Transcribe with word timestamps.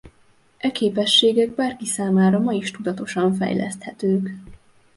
E 0.57 0.71
képességek 0.71 1.49
bárki 1.55 1.85
számára 1.85 2.39
ma 2.39 2.53
is 2.53 2.71
tudatosan 2.71 3.33
fejleszthetők. 3.33 4.29